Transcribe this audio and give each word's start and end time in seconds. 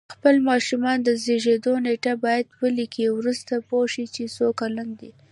خپل 0.13 0.35
ماشومانو 0.49 1.03
د 1.07 1.09
زیږېدو 1.23 1.73
نېټه 1.85 2.13
باید 2.25 2.45
ولیکئ 2.61 3.07
وروسته 3.13 3.53
پوه 3.67 3.85
شی 3.93 4.05
چې 4.15 4.23
څو 4.35 4.47
کلن 4.59 4.89
دی 4.99 5.11